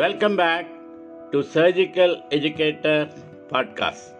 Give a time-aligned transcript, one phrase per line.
[0.00, 0.66] Welcome back
[1.30, 3.10] to Surgical Educator
[3.48, 4.14] Podcast.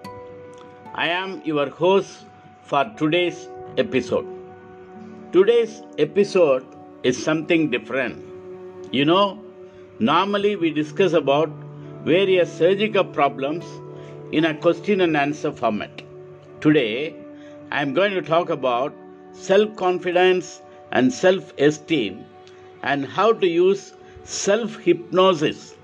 [0.95, 2.27] I am your host
[2.63, 4.27] for today's episode.
[5.33, 6.67] Today's episode
[7.03, 8.23] is something different.
[8.93, 9.43] You know,
[10.01, 11.49] normally we discuss about
[12.05, 13.65] various surgical problems
[14.33, 16.03] in a question and answer format.
[16.61, 17.15] Today,
[17.71, 18.93] I am going to talk about
[19.33, 20.61] self confidence
[20.93, 22.23] and self esteem
[22.83, 25.77] and how to use self hypnosis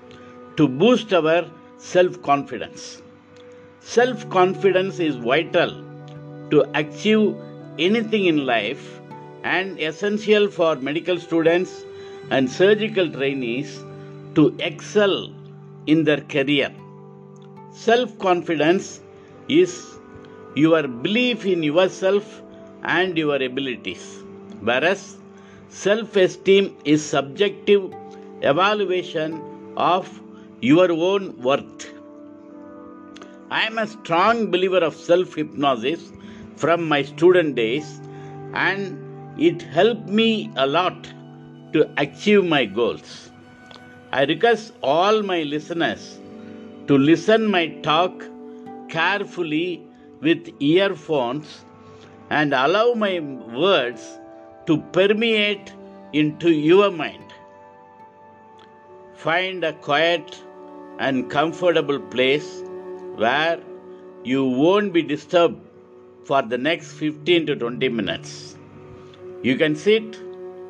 [0.57, 3.01] to boost our self confidence.
[3.81, 5.83] Self confidence is vital
[6.51, 7.35] to achieve
[7.79, 8.99] anything in life
[9.43, 11.85] and essential for medical students
[12.29, 13.83] and surgical trainees
[14.35, 15.31] to excel
[15.87, 16.73] in their career.
[17.71, 19.01] Self confidence
[19.47, 19.99] is
[20.55, 22.41] your belief in yourself
[22.83, 24.23] and your abilities,
[24.61, 25.17] whereas
[25.69, 27.93] self esteem is subjective
[28.41, 29.41] evaluation
[29.77, 30.21] of
[30.61, 31.91] your own worth.
[33.49, 36.11] I am a strong believer of self hypnosis
[36.55, 38.01] from my student days,
[38.53, 41.11] and it helped me a lot
[41.73, 43.31] to achieve my goals.
[44.11, 46.19] I request all my listeners
[46.87, 48.25] to listen my talk
[48.89, 49.85] carefully
[50.21, 51.65] with earphones
[52.29, 54.19] and allow my words
[54.65, 55.73] to permeate
[56.13, 57.26] into your mind.
[59.17, 60.43] Find a quiet
[60.99, 62.61] and comfortable place
[63.15, 63.59] where
[64.23, 65.59] you won't be disturbed
[66.23, 68.55] for the next 15 to 20 minutes.
[69.41, 70.21] You can sit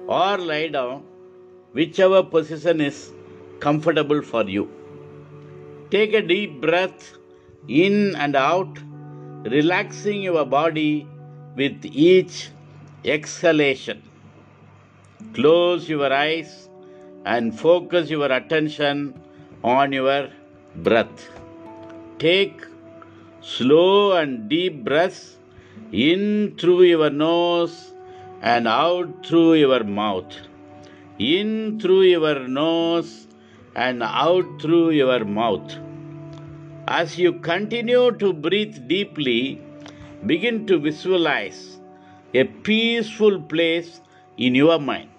[0.08, 1.04] or lie down,
[1.74, 3.12] whichever position is
[3.60, 4.72] comfortable for you.
[5.92, 7.18] Take a deep breath
[7.68, 8.80] in and out,
[9.44, 11.06] relaxing your body
[11.58, 12.50] with each
[13.04, 14.02] exhalation.
[15.34, 16.67] Close your eyes
[17.36, 19.00] and focus your attention
[19.64, 20.30] on your
[20.88, 21.24] breath.
[22.20, 22.66] Take
[23.42, 25.38] slow and deep breaths
[25.92, 27.76] in through your nose
[28.42, 30.38] and out through your mouth.
[31.20, 33.28] In through your nose
[33.76, 35.76] and out through your mouth.
[36.88, 39.62] As you continue to breathe deeply,
[40.26, 41.78] begin to visualize
[42.34, 44.02] a peaceful place
[44.38, 45.10] in your mind.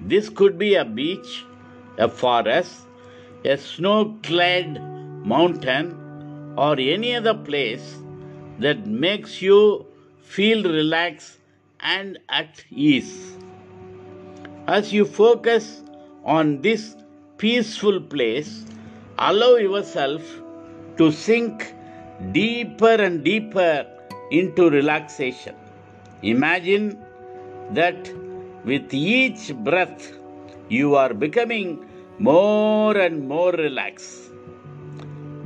[0.00, 1.44] This could be a beach,
[1.98, 2.82] a forest,
[3.44, 4.80] a snow clad
[5.24, 7.96] mountain, or any other place
[8.58, 9.86] that makes you
[10.20, 11.38] feel relaxed
[11.80, 13.36] and at ease.
[14.66, 15.82] As you focus
[16.24, 16.96] on this
[17.38, 18.64] peaceful place,
[19.18, 20.22] allow yourself
[20.96, 21.74] to sink
[22.32, 23.86] deeper and deeper
[24.30, 25.54] into relaxation.
[26.22, 26.98] Imagine
[27.70, 28.10] that
[28.66, 30.12] with each breath,
[30.68, 31.86] you are becoming
[32.18, 34.32] more and more relaxed.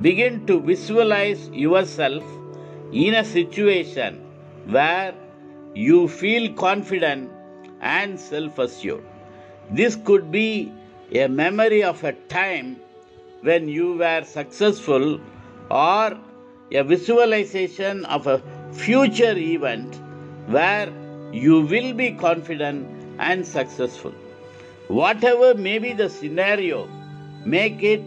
[0.00, 2.24] Begin to visualize yourself
[2.92, 4.14] in a situation
[4.66, 5.14] where
[5.74, 7.30] you feel confident
[7.82, 9.04] and self assured.
[9.70, 10.72] This could be
[11.12, 12.76] a memory of a time
[13.42, 15.20] when you were successful
[15.70, 16.18] or
[16.72, 18.42] a visualization of a
[18.72, 20.00] future event
[20.46, 20.90] where
[21.32, 24.12] you will be confident and successful.
[24.88, 26.88] Whatever may be the scenario,
[27.44, 28.02] make it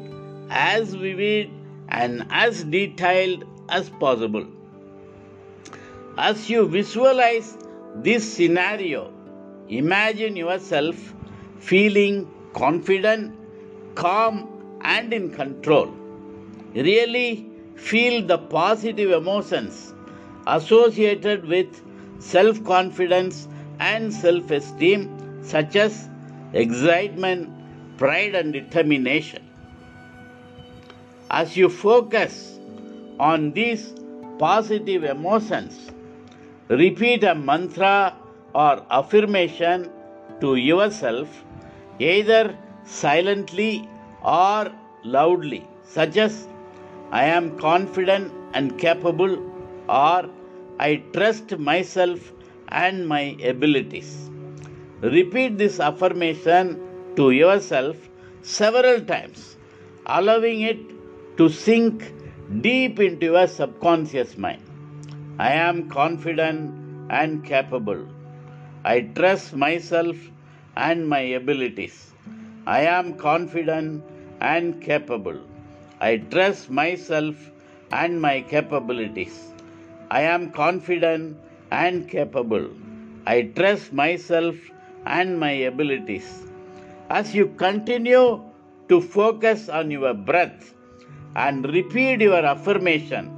[0.49, 1.49] as vivid
[1.89, 4.45] and as detailed as possible.
[6.17, 7.57] As you visualize
[7.95, 9.13] this scenario,
[9.69, 11.13] imagine yourself
[11.59, 13.33] feeling confident,
[13.95, 14.49] calm,
[14.81, 15.87] and in control.
[16.75, 19.93] Really feel the positive emotions
[20.47, 21.81] associated with
[22.19, 23.47] self confidence
[23.79, 26.09] and self esteem, such as
[26.53, 27.49] excitement,
[27.97, 29.43] pride, and determination.
[31.29, 32.59] As you focus
[33.19, 33.93] on these
[34.39, 35.91] positive emotions,
[36.69, 38.15] repeat a mantra
[38.53, 39.89] or affirmation
[40.41, 41.43] to yourself,
[41.99, 43.87] either silently
[44.23, 44.71] or
[45.03, 46.47] loudly, such as
[47.11, 49.37] I am confident and capable,
[49.87, 50.29] or
[50.79, 52.32] I trust myself
[52.69, 54.29] and my abilities.
[55.01, 56.79] Repeat this affirmation
[57.15, 57.97] to yourself
[58.41, 59.57] several times,
[60.05, 60.79] allowing it
[61.37, 62.11] to sink
[62.61, 64.61] deep into your subconscious mind.
[65.39, 66.73] I am confident
[67.09, 68.07] and capable.
[68.83, 70.15] I trust myself
[70.75, 72.13] and my abilities.
[72.65, 74.03] I am confident
[74.39, 75.39] and capable.
[75.99, 77.35] I trust myself
[77.91, 79.53] and my capabilities.
[80.09, 81.37] I am confident
[81.81, 82.69] and capable.
[83.25, 84.55] I trust myself
[85.05, 86.27] and my abilities.
[87.09, 88.41] As you continue
[88.89, 90.73] to focus on your breath
[91.35, 93.31] and repeat your affirmation,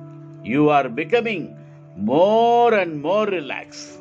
[0.43, 1.55] you are becoming
[1.95, 3.99] more and more relaxed.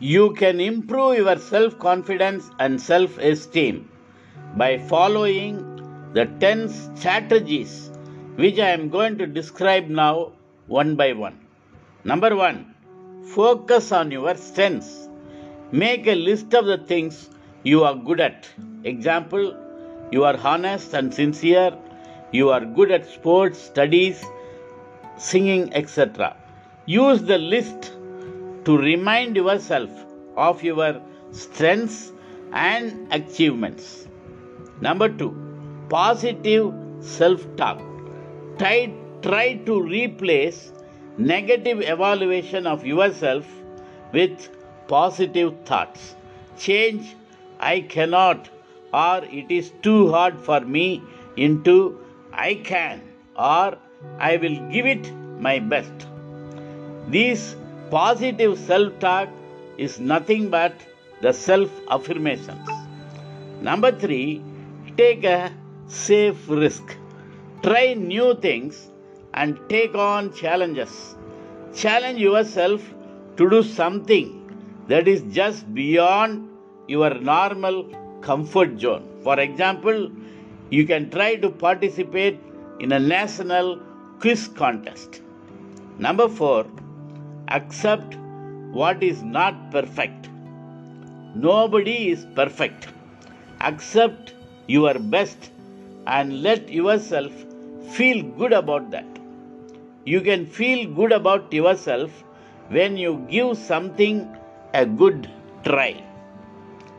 [0.00, 3.90] You can improve your self confidence and self esteem
[4.56, 5.56] by following
[6.14, 7.90] the 10 strategies
[8.42, 10.32] which I am going to describe now
[10.68, 11.38] one by one.
[12.04, 12.74] Number one,
[13.34, 15.08] focus on your strengths.
[15.72, 17.30] Make a list of the things
[17.64, 18.48] you are good at.
[18.84, 19.56] Example,
[20.12, 21.76] you are honest and sincere,
[22.30, 24.24] you are good at sports, studies,
[25.16, 26.36] singing, etc.
[26.86, 27.92] Use the list
[28.66, 29.90] to remind yourself
[30.36, 31.02] of your
[31.32, 32.12] strengths
[32.52, 34.06] and achievements.
[34.80, 35.32] Number two,
[35.88, 37.97] positive self talk.
[38.58, 40.72] Try, try to replace
[41.16, 43.46] negative evaluation of yourself
[44.12, 44.48] with
[44.88, 46.16] positive thoughts.
[46.58, 47.14] Change
[47.60, 48.48] I cannot
[48.92, 51.02] or it is too hard for me
[51.36, 52.00] into
[52.32, 53.02] I can
[53.36, 53.78] or
[54.18, 56.06] I will give it my best.
[57.08, 57.54] This
[57.90, 59.28] positive self talk
[59.76, 60.74] is nothing but
[61.20, 62.68] the self affirmations.
[63.60, 64.42] Number three,
[64.96, 65.52] take a
[65.86, 66.96] safe risk.
[67.62, 68.88] Try new things
[69.34, 71.16] and take on challenges.
[71.74, 72.82] Challenge yourself
[73.36, 76.48] to do something that is just beyond
[76.86, 77.84] your normal
[78.20, 79.04] comfort zone.
[79.22, 80.10] For example,
[80.70, 82.38] you can try to participate
[82.78, 83.80] in a national
[84.20, 85.20] quiz contest.
[85.98, 86.64] Number four,
[87.48, 88.14] accept
[88.70, 90.28] what is not perfect.
[91.34, 92.88] Nobody is perfect.
[93.60, 94.34] Accept
[94.68, 95.50] your best
[96.06, 97.32] and let yourself
[97.88, 99.06] feel good about that.
[100.04, 102.10] You can feel good about yourself
[102.68, 104.28] when you give something
[104.74, 105.30] a good
[105.64, 106.02] try.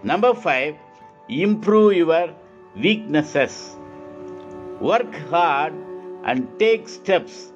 [0.04, 0.76] Number five,
[1.28, 2.30] improve your
[2.76, 3.76] weaknesses.
[4.80, 5.74] Work hard
[6.24, 7.52] and take steps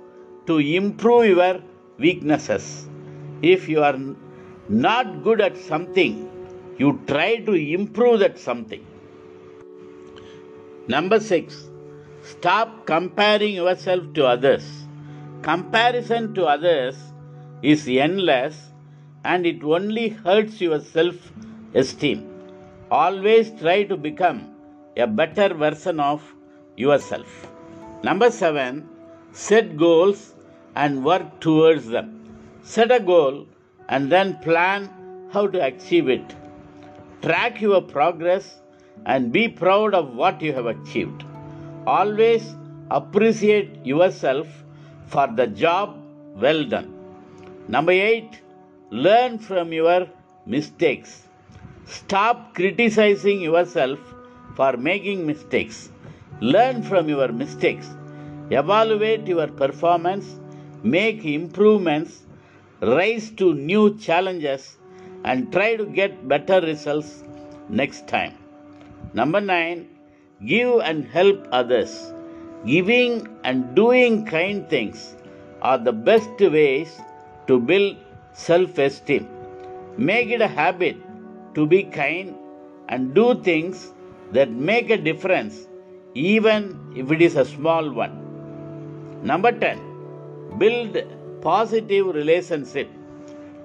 [0.47, 1.61] to improve your
[1.97, 2.87] weaknesses.
[3.41, 3.99] If you are
[4.69, 6.29] not good at something,
[6.77, 8.85] you try to improve that something.
[10.87, 11.69] Number six,
[12.23, 14.85] stop comparing yourself to others.
[15.41, 16.95] Comparison to others
[17.61, 18.71] is endless
[19.25, 21.15] and it only hurts your self
[21.73, 22.29] esteem.
[22.91, 24.55] Always try to become
[24.95, 26.21] a better version of
[26.77, 27.47] yourself.
[28.03, 28.87] Number seven,
[29.31, 30.33] set goals
[30.75, 32.09] and work towards them.
[32.61, 33.47] Set a goal
[33.89, 34.89] and then plan
[35.31, 36.35] how to achieve it.
[37.21, 38.59] Track your progress
[39.05, 41.23] and be proud of what you have achieved.
[41.85, 42.55] Always
[42.89, 44.47] appreciate yourself
[45.07, 45.97] for the job
[46.35, 46.93] well done.
[47.67, 48.41] Number eight,
[48.89, 50.07] learn from your
[50.45, 51.27] mistakes.
[51.85, 53.99] Stop criticizing yourself
[54.55, 55.89] for making mistakes.
[56.39, 57.89] Learn from your mistakes.
[58.49, 60.39] Evaluate your performance.
[60.83, 62.23] Make improvements.
[62.81, 64.77] Rise to new challenges
[65.23, 67.23] and try to get better results
[67.69, 68.37] next time.
[69.13, 69.87] Number nine,
[70.45, 72.13] give and help others.
[72.65, 75.15] Giving and doing kind things
[75.61, 76.99] are the best ways
[77.47, 77.97] to build
[78.33, 79.27] self esteem.
[79.97, 80.97] Make it a habit
[81.55, 82.35] to be kind
[82.89, 83.91] and do things
[84.31, 85.67] that make a difference,
[86.13, 88.19] even if it is a small one.
[89.23, 90.97] Number 10, build
[91.41, 92.89] positive relationship.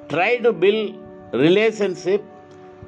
[0.08, 0.96] Try to build
[1.32, 2.24] relationship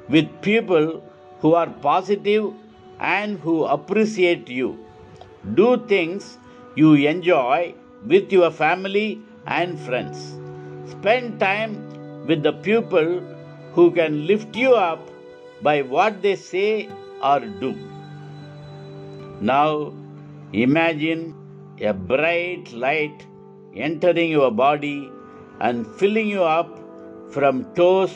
[0.09, 1.03] with people
[1.39, 2.53] who are positive
[3.01, 4.77] and who appreciate you.
[5.55, 6.37] Do things
[6.75, 7.73] you enjoy
[8.05, 10.37] with your family and friends.
[10.91, 13.21] Spend time with the people
[13.73, 15.09] who can lift you up
[15.61, 16.89] by what they say
[17.23, 17.75] or do.
[19.41, 19.93] Now
[20.53, 21.35] imagine
[21.81, 23.25] a bright light
[23.75, 25.09] entering your body
[25.59, 26.79] and filling you up
[27.31, 28.13] from toes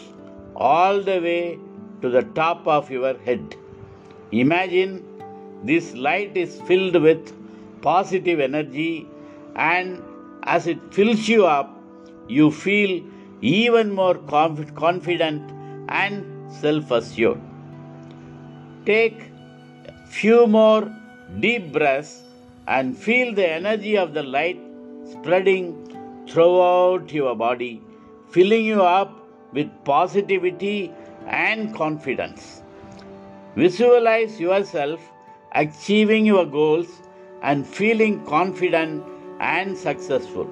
[0.56, 1.60] all the way
[2.02, 3.56] to the top of your head.
[4.32, 5.04] Imagine
[5.64, 7.34] this light is filled with
[7.82, 9.08] positive energy,
[9.56, 10.02] and
[10.44, 11.80] as it fills you up,
[12.28, 13.04] you feel
[13.42, 15.52] even more conf- confident
[15.90, 17.40] and self assured.
[18.86, 19.32] Take
[20.10, 20.92] few more
[21.40, 22.24] deep breaths
[22.68, 24.60] and feel the energy of the light
[25.12, 27.82] spreading throughout your body,
[28.30, 30.92] filling you up with positivity
[31.28, 32.64] and confidence.
[33.56, 35.00] Visualize yourself
[35.54, 36.90] achieving your goals
[37.42, 39.04] and feeling confident
[39.40, 40.50] and successful.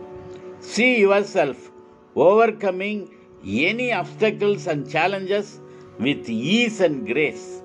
[0.59, 1.71] See yourself
[2.15, 3.13] overcoming
[3.45, 5.59] any obstacles and challenges
[5.99, 7.61] with ease and grace.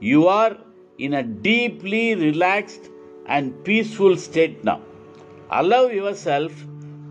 [0.00, 0.56] You are
[0.98, 2.90] in a deeply relaxed
[3.26, 4.80] and peaceful state now.
[5.50, 6.52] Allow yourself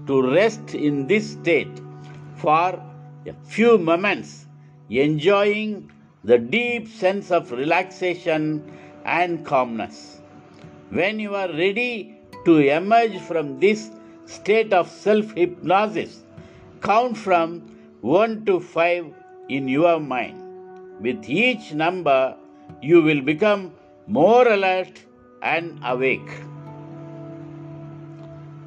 [0.08, 1.82] to rest in this state
[2.38, 2.82] for
[3.28, 4.48] a few moments,
[4.90, 5.92] enjoying
[6.30, 8.44] the deep sense of relaxation
[9.06, 10.22] and calmness.
[10.90, 13.92] When you are ready to emerge from this
[14.26, 16.24] state of self hypnosis,
[16.82, 17.62] count from
[18.02, 19.14] 1 to 5
[19.50, 20.42] in your mind.
[21.00, 22.36] With each number,
[22.82, 23.74] you will become
[24.08, 25.00] more alert
[25.44, 26.32] and awake.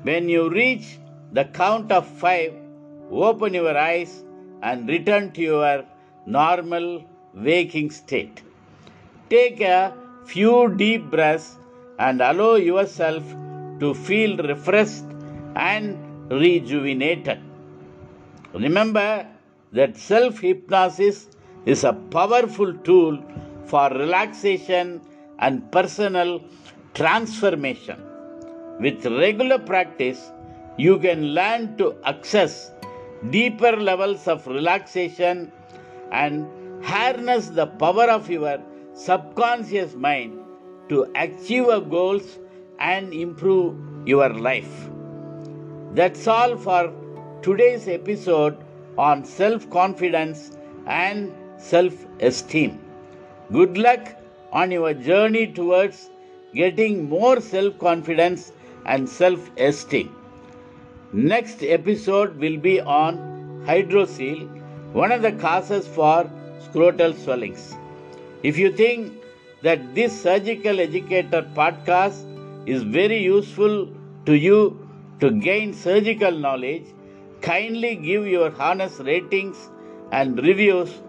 [0.03, 0.99] When you reach
[1.33, 2.55] the count of 5,
[3.11, 4.23] open your eyes
[4.63, 5.85] and return to your
[6.27, 7.05] normal
[7.43, 8.43] waking state.
[9.31, 9.95] Take a
[10.27, 11.57] few deep breaths
[11.99, 13.23] and allow yourself
[13.81, 15.05] to feel refreshed
[15.57, 17.41] and rejuvenated.
[18.55, 19.27] Remember
[19.73, 21.29] that self hypnosis
[21.67, 23.23] is a powerful tool
[23.67, 25.01] for relaxation
[25.39, 26.43] and personal
[26.95, 28.03] transformation.
[28.81, 30.31] With regular practice,
[30.77, 32.71] you can learn to access
[33.31, 35.53] deeper levels of relaxation
[36.13, 36.47] and
[36.83, 38.59] harness the power of your
[38.95, 40.39] subconscious mind
[40.89, 42.39] to achieve your goals
[42.79, 44.89] and improve your life.
[45.93, 46.93] That's all for
[47.43, 48.57] today's episode
[48.97, 50.57] on self confidence
[50.87, 52.79] and self esteem.
[53.53, 54.15] Good luck
[54.53, 56.11] on your journey towards
[56.55, 58.53] getting more self confidence
[58.87, 60.15] and self esteem.
[61.13, 63.17] Next episode will be on
[63.67, 64.47] hydrocele,
[64.93, 66.31] one of the causes for
[66.67, 67.77] scrotal swellings.
[68.43, 69.13] If you think
[69.63, 72.25] that this surgical educator podcast
[72.67, 73.89] is very useful
[74.27, 74.89] to you
[75.21, 76.87] to gain surgical knowledge,
[77.41, 79.71] kindly give your honest ratings
[80.13, 81.01] and reviews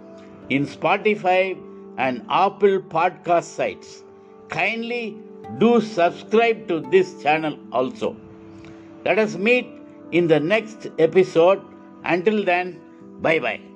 [0.49, 1.57] in Spotify
[1.97, 4.03] and Apple podcast sites.
[4.49, 5.17] Kindly
[5.57, 8.15] do subscribe to this channel also.
[9.05, 9.67] Let us meet
[10.11, 11.61] in the next episode.
[12.03, 12.79] Until then,
[13.21, 13.68] bye bye.